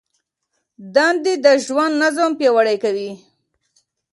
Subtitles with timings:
[0.95, 3.11] دندې د ژوند نظم پیاوړی کوي.